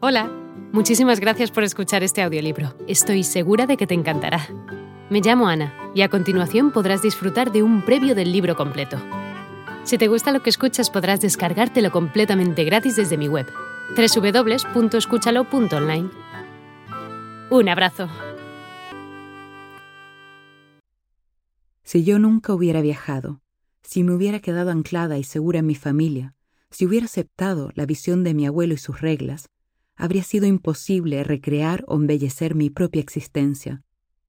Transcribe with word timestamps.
Hola, 0.00 0.30
muchísimas 0.72 1.18
gracias 1.18 1.50
por 1.50 1.64
escuchar 1.64 2.04
este 2.04 2.22
audiolibro. 2.22 2.72
Estoy 2.86 3.24
segura 3.24 3.66
de 3.66 3.76
que 3.76 3.88
te 3.88 3.94
encantará. 3.94 4.46
Me 5.10 5.20
llamo 5.20 5.48
Ana 5.48 5.74
y 5.92 6.02
a 6.02 6.08
continuación 6.08 6.70
podrás 6.70 7.02
disfrutar 7.02 7.50
de 7.50 7.64
un 7.64 7.84
previo 7.84 8.14
del 8.14 8.30
libro 8.30 8.54
completo. 8.54 8.96
Si 9.82 9.98
te 9.98 10.06
gusta 10.06 10.30
lo 10.30 10.40
que 10.40 10.50
escuchas 10.50 10.88
podrás 10.88 11.20
descargártelo 11.20 11.90
completamente 11.90 12.62
gratis 12.62 12.94
desde 12.94 13.18
mi 13.18 13.26
web, 13.26 13.48
www.escúchalo.online. 13.96 16.10
Un 17.50 17.68
abrazo. 17.68 18.08
Si 21.82 22.04
yo 22.04 22.20
nunca 22.20 22.54
hubiera 22.54 22.82
viajado, 22.82 23.40
si 23.82 24.04
me 24.04 24.14
hubiera 24.14 24.38
quedado 24.38 24.70
anclada 24.70 25.18
y 25.18 25.24
segura 25.24 25.58
en 25.58 25.66
mi 25.66 25.74
familia, 25.74 26.36
si 26.70 26.86
hubiera 26.86 27.06
aceptado 27.06 27.72
la 27.74 27.84
visión 27.84 28.22
de 28.22 28.34
mi 28.34 28.46
abuelo 28.46 28.74
y 28.74 28.78
sus 28.78 29.00
reglas, 29.00 29.50
habría 29.98 30.22
sido 30.22 30.46
imposible 30.46 31.22
recrear 31.24 31.84
o 31.88 31.96
embellecer 31.96 32.54
mi 32.54 32.70
propia 32.70 33.02
existencia, 33.02 33.82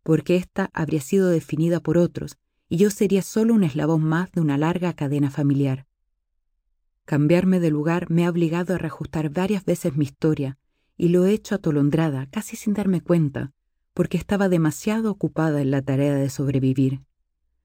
porque 0.04 0.36
ésta 0.36 0.70
habría 0.74 1.00
sido 1.00 1.30
definida 1.30 1.80
por 1.80 1.98
otros 1.98 2.38
y 2.68 2.78
yo 2.78 2.90
sería 2.90 3.22
solo 3.22 3.54
un 3.54 3.64
eslabón 3.64 4.04
más 4.04 4.32
de 4.32 4.42
una 4.42 4.58
larga 4.58 4.94
cadena 4.94 5.30
familiar. 5.30 5.86
Cambiarme 7.06 7.60
de 7.60 7.70
lugar 7.70 8.10
me 8.10 8.26
ha 8.26 8.30
obligado 8.30 8.74
a 8.74 8.78
reajustar 8.78 9.30
varias 9.30 9.64
veces 9.64 9.96
mi 9.96 10.06
historia 10.06 10.58
y 10.98 11.10
lo 11.10 11.26
he 11.26 11.34
hecho 11.34 11.56
atolondrada, 11.56 12.28
casi 12.32 12.56
sin 12.56 12.74
darme 12.74 13.02
cuenta, 13.02 13.54
porque 13.94 14.18
estaba 14.18 14.50
demasiado 14.50 15.12
ocupada 15.12 15.62
en 15.62 15.72
la 15.72 15.82
tarea 15.82 16.16
de 16.16 16.30
sobrevivir. 16.30 17.02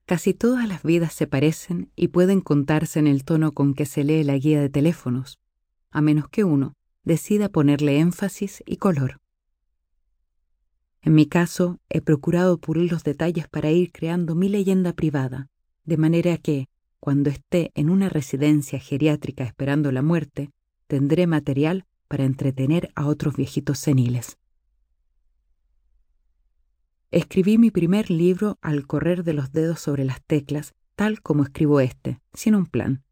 Casi 0.05 0.33
todas 0.35 0.67
las 0.67 0.83
vidas 0.83 1.13
se 1.13 1.25
parecen 1.25 1.91
y 1.95 2.09
pueden 2.09 2.41
contarse 2.41 2.99
en 2.99 3.07
el 3.07 3.23
tono 3.25 3.51
con 3.51 3.73
que 3.73 3.85
se 3.85 4.03
lee 4.03 4.23
la 4.23 4.37
guía 4.37 4.61
de 4.61 4.69
teléfonos, 4.69 5.39
a 5.89 6.01
menos 6.01 6.29
que 6.29 6.43
uno, 6.43 6.75
decida 7.05 7.49
ponerle 7.49 7.99
énfasis 7.99 8.63
y 8.65 8.77
color. 8.77 9.21
En 11.01 11.13
mi 11.13 11.27
caso, 11.27 11.79
he 11.87 12.01
procurado 12.01 12.57
pulir 12.57 12.91
los 12.91 13.03
detalles 13.03 13.47
para 13.47 13.71
ir 13.71 13.91
creando 13.91 14.33
mi 14.33 14.49
leyenda 14.49 14.93
privada, 14.93 15.49
de 15.83 15.97
manera 15.97 16.37
que, 16.37 16.67
cuando 16.99 17.29
esté 17.29 17.71
en 17.75 17.91
una 17.91 18.09
residencia 18.09 18.79
geriátrica 18.79 19.43
esperando 19.43 19.91
la 19.91 20.01
muerte, 20.01 20.49
tendré 20.87 21.27
material 21.27 21.85
para 22.07 22.25
entretener 22.25 22.91
a 22.95 23.05
otros 23.05 23.35
viejitos 23.35 23.77
seniles. 23.77 24.39
Escribí 27.11 27.59
mi 27.59 27.69
primer 27.69 28.09
libro 28.09 28.57
al 28.61 28.87
correr 28.87 29.23
de 29.23 29.33
los 29.33 29.51
dedos 29.51 29.79
sobre 29.79 30.05
las 30.05 30.23
teclas, 30.23 30.73
tal 30.95 31.21
como 31.21 31.43
escribo 31.43 31.79
este, 31.79 32.19
sin 32.33 32.55
un 32.55 32.65
plan. 32.65 33.03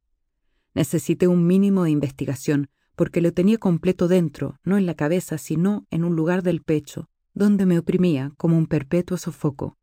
Necesité 0.73 1.27
un 1.27 1.45
mínimo 1.45 1.83
de 1.83 1.91
investigación 1.91 2.69
porque 2.95 3.21
lo 3.21 3.33
tenía 3.33 3.57
completo 3.57 4.07
dentro, 4.07 4.59
no 4.63 4.77
en 4.77 4.85
la 4.85 4.95
cabeza, 4.95 5.37
sino 5.37 5.85
en 5.89 6.03
un 6.03 6.15
lugar 6.15 6.43
del 6.43 6.61
pecho, 6.61 7.09
donde 7.33 7.65
me 7.65 7.79
oprimía 7.79 8.31
como 8.37 8.57
un 8.57 8.67
perpetuo 8.67 9.17
sofoco. 9.17 9.77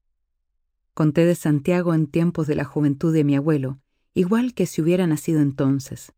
Conté 0.95 1.25
de 1.25 1.35
Santiago 1.35 1.95
en 1.95 2.07
tiempos 2.07 2.47
de 2.47 2.55
la 2.55 2.65
juventud 2.65 3.13
de 3.13 3.25
mi 3.25 3.37
abuelo, 3.37 3.81
igual 4.15 4.55
que 4.55 4.67
si 4.67 4.83
hubiera 4.83 5.07
nacido 5.07 5.41
entonces. 5.41 6.13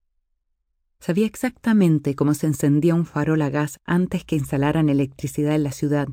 Sabía 0.99 1.27
exactamente 1.27 2.15
cómo 2.15 2.35
se 2.35 2.47
encendía 2.47 2.95
un 2.95 3.07
farol 3.07 3.43
a 3.43 3.51
gas 3.51 3.81
antes 3.85 4.25
que 4.25 4.37
instalaran 4.37 4.89
electricidad 4.89 5.55
en 5.55 5.65
la 5.65 5.73
ciudad, 5.73 6.09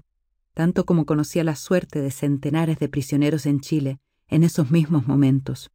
tanto 0.53 0.85
como 0.85 1.05
conocía 1.05 1.43
la 1.43 1.55
suerte 1.55 2.01
de 2.01 2.11
centenares 2.11 2.79
de 2.79 2.89
prisioneros 2.89 3.45
en 3.45 3.59
Chile 3.59 3.99
en 4.27 4.43
esos 4.43 4.71
mismos 4.71 5.07
momentos. 5.07 5.71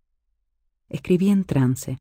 Escribí 0.88 1.30
en 1.30 1.44
trance, 1.44 1.98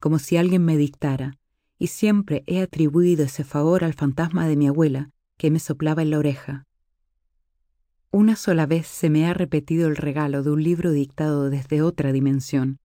como 0.00 0.18
si 0.18 0.36
alguien 0.36 0.64
me 0.64 0.76
dictara, 0.76 1.38
y 1.78 1.88
siempre 1.88 2.42
he 2.46 2.60
atribuido 2.60 3.24
ese 3.24 3.44
favor 3.44 3.84
al 3.84 3.94
fantasma 3.94 4.46
de 4.48 4.56
mi 4.56 4.66
abuela 4.66 5.10
que 5.36 5.50
me 5.50 5.60
soplaba 5.60 6.02
en 6.02 6.10
la 6.10 6.18
oreja. 6.18 6.66
Una 8.10 8.36
sola 8.36 8.66
vez 8.66 8.86
se 8.86 9.10
me 9.10 9.26
ha 9.26 9.34
repetido 9.34 9.86
el 9.88 9.96
regalo 9.96 10.42
de 10.42 10.50
un 10.50 10.62
libro 10.62 10.92
dictado 10.92 11.50
desde 11.50 11.82
otra 11.82 12.10
dimensión, 12.10 12.80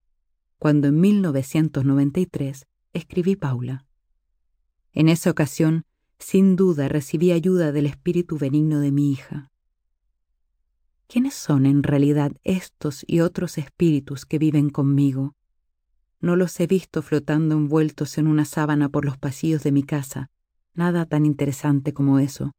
cuando 0.58 0.88
en 0.88 1.00
1993 1.00 2.66
escribí 2.92 3.34
Paula. 3.34 3.86
En 4.92 5.08
esa 5.08 5.30
ocasión, 5.30 5.84
sin 6.18 6.56
duda, 6.56 6.88
recibí 6.88 7.32
ayuda 7.32 7.72
del 7.72 7.86
espíritu 7.86 8.38
benigno 8.38 8.78
de 8.80 8.92
mi 8.92 9.10
hija. 9.10 9.50
¿Quiénes 11.08 11.34
son 11.34 11.66
en 11.66 11.82
realidad 11.82 12.32
estos 12.44 13.04
y 13.06 13.20
otros 13.20 13.58
espíritus 13.58 14.24
que 14.24 14.38
viven 14.38 14.70
conmigo? 14.70 15.34
No 16.24 16.36
los 16.36 16.58
he 16.58 16.66
visto 16.66 17.02
flotando 17.02 17.54
envueltos 17.54 18.16
en 18.16 18.28
una 18.28 18.46
sábana 18.46 18.88
por 18.88 19.04
los 19.04 19.18
pasillos 19.18 19.62
de 19.62 19.72
mi 19.72 19.82
casa. 19.82 20.30
Nada 20.72 21.04
tan 21.04 21.26
interesante 21.26 21.92
como 21.92 22.18
eso. 22.18 22.52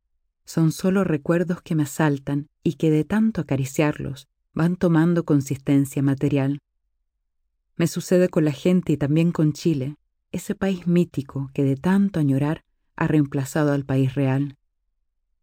Son 0.45 0.71
solo 0.71 1.03
recuerdos 1.03 1.63
que 1.63 1.73
me 1.73 1.81
asaltan 1.81 2.45
y 2.61 2.75
que 2.75 2.91
de 2.91 3.05
tanto 3.05 3.41
acariciarlos 3.41 4.27
van 4.53 4.75
tomando 4.75 5.25
consistencia 5.25 6.03
material. 6.03 6.59
Me 7.75 7.87
sucede 7.87 8.29
con 8.29 8.45
la 8.45 8.51
gente 8.51 8.93
y 8.93 8.97
también 8.97 9.31
con 9.31 9.51
Chile, 9.51 9.95
ese 10.31 10.53
país 10.53 10.85
mítico 10.85 11.49
que 11.51 11.63
de 11.63 11.75
tanto 11.75 12.19
añorar 12.19 12.63
ha 12.95 13.07
reemplazado 13.07 13.73
al 13.73 13.83
país 13.83 14.13
real. 14.13 14.57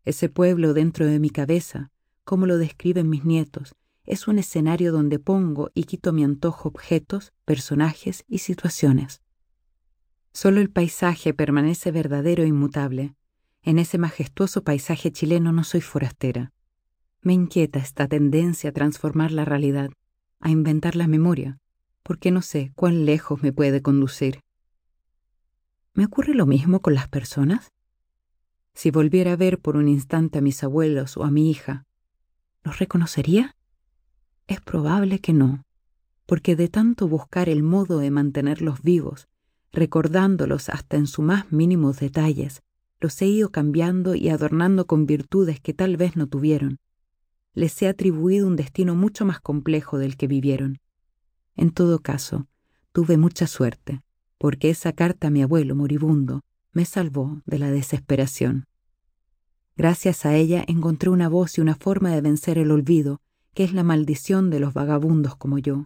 Ese 0.04 0.28
pueblo 0.28 0.74
dentro 0.74 1.06
de 1.06 1.18
mi 1.18 1.30
cabeza, 1.30 1.90
como 2.22 2.46
lo 2.46 2.56
describen 2.56 3.10
mis 3.10 3.24
nietos, 3.24 3.74
es 4.04 4.28
un 4.28 4.38
escenario 4.38 4.92
donde 4.92 5.18
pongo 5.18 5.70
y 5.74 5.84
quito 5.84 6.12
mi 6.12 6.24
antojo 6.24 6.68
objetos, 6.68 7.32
personajes 7.44 8.24
y 8.28 8.38
situaciones. 8.38 9.22
Solo 10.32 10.60
el 10.60 10.70
paisaje 10.70 11.34
permanece 11.34 11.90
verdadero 11.90 12.42
e 12.42 12.48
inmutable. 12.48 13.14
En 13.62 13.78
ese 13.78 13.98
majestuoso 13.98 14.64
paisaje 14.64 15.12
chileno 15.12 15.52
no 15.52 15.62
soy 15.62 15.82
forastera. 15.82 16.52
Me 17.20 17.32
inquieta 17.32 17.78
esta 17.78 18.08
tendencia 18.08 18.70
a 18.70 18.72
transformar 18.72 19.30
la 19.30 19.44
realidad, 19.44 19.90
a 20.40 20.50
inventar 20.50 20.96
la 20.96 21.06
memoria, 21.06 21.60
porque 22.02 22.30
no 22.30 22.42
sé 22.42 22.72
cuán 22.74 23.04
lejos 23.04 23.42
me 23.42 23.52
puede 23.52 23.82
conducir. 23.82 24.40
¿Me 25.94 26.06
ocurre 26.06 26.34
lo 26.34 26.46
mismo 26.46 26.80
con 26.80 26.94
las 26.94 27.08
personas? 27.08 27.70
Si 28.74 28.90
volviera 28.90 29.32
a 29.32 29.36
ver 29.36 29.60
por 29.60 29.76
un 29.76 29.86
instante 29.86 30.38
a 30.38 30.42
mis 30.42 30.64
abuelos 30.64 31.16
o 31.16 31.24
a 31.24 31.30
mi 31.30 31.50
hija, 31.50 31.84
¿los 32.64 32.78
reconocería? 32.78 33.54
Es 34.46 34.60
probable 34.60 35.20
que 35.20 35.32
no, 35.32 35.64
porque 36.26 36.56
de 36.56 36.68
tanto 36.68 37.08
buscar 37.08 37.48
el 37.48 37.62
modo 37.62 37.98
de 37.98 38.10
mantenerlos 38.10 38.82
vivos, 38.82 39.28
recordándolos 39.72 40.68
hasta 40.68 40.96
en 40.96 41.06
sus 41.06 41.24
más 41.24 41.50
mínimos 41.52 41.98
detalles, 41.98 42.62
los 43.00 43.20
he 43.20 43.26
ido 43.26 43.50
cambiando 43.50 44.14
y 44.14 44.28
adornando 44.28 44.86
con 44.86 45.06
virtudes 45.06 45.60
que 45.60 45.74
tal 45.74 45.96
vez 45.96 46.16
no 46.16 46.28
tuvieron. 46.28 46.78
Les 47.54 47.80
he 47.82 47.88
atribuido 47.88 48.46
un 48.46 48.56
destino 48.56 48.94
mucho 48.94 49.24
más 49.24 49.40
complejo 49.40 49.98
del 49.98 50.16
que 50.16 50.26
vivieron. 50.26 50.80
En 51.56 51.70
todo 51.70 51.98
caso, 51.98 52.46
tuve 52.92 53.16
mucha 53.16 53.46
suerte, 53.46 54.02
porque 54.38 54.70
esa 54.70 54.92
carta 54.92 55.28
a 55.28 55.30
mi 55.30 55.42
abuelo 55.42 55.74
moribundo 55.74 56.42
me 56.72 56.84
salvó 56.84 57.42
de 57.44 57.58
la 57.58 57.70
desesperación. 57.70 58.66
Gracias 59.76 60.24
a 60.24 60.34
ella 60.36 60.64
encontré 60.66 61.10
una 61.10 61.28
voz 61.28 61.58
y 61.58 61.60
una 61.60 61.74
forma 61.74 62.10
de 62.10 62.20
vencer 62.20 62.58
el 62.58 62.70
olvido 62.70 63.20
que 63.54 63.64
es 63.64 63.72
la 63.72 63.82
maldición 63.82 64.50
de 64.50 64.60
los 64.60 64.74
vagabundos 64.74 65.36
como 65.36 65.58
yo. 65.58 65.84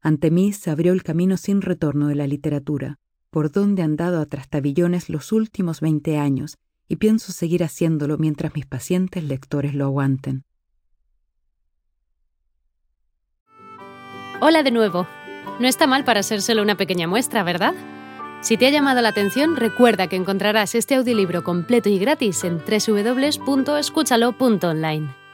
Ante 0.00 0.30
mí 0.30 0.52
se 0.52 0.70
abrió 0.70 0.92
el 0.92 1.02
camino 1.02 1.36
sin 1.36 1.60
retorno 1.60 2.08
de 2.08 2.14
la 2.14 2.26
literatura, 2.26 2.98
por 3.30 3.50
donde 3.50 3.82
han 3.82 3.96
dado 3.96 4.20
a 4.20 4.26
trastabillones 4.26 5.10
los 5.10 5.32
últimos 5.32 5.80
veinte 5.80 6.18
años, 6.18 6.56
y 6.88 6.96
pienso 6.96 7.32
seguir 7.32 7.62
haciéndolo 7.62 8.18
mientras 8.18 8.54
mis 8.54 8.66
pacientes 8.66 9.24
lectores 9.24 9.74
lo 9.74 9.84
aguanten. 9.84 10.44
Hola 14.40 14.62
de 14.62 14.70
nuevo. 14.70 15.06
No 15.58 15.66
está 15.66 15.88
mal 15.88 16.04
para 16.04 16.22
ser 16.22 16.40
solo 16.40 16.62
una 16.62 16.76
pequeña 16.76 17.08
muestra, 17.08 17.42
¿verdad? 17.42 17.74
Si 18.40 18.56
te 18.56 18.68
ha 18.68 18.70
llamado 18.70 19.02
la 19.02 19.08
atención, 19.08 19.56
recuerda 19.56 20.06
que 20.06 20.14
encontrarás 20.14 20.76
este 20.76 20.94
audiolibro 20.94 21.42
completo 21.42 21.88
y 21.88 21.98
gratis 21.98 22.44
en 22.44 22.58
www.escúchalo.online. 22.58 25.27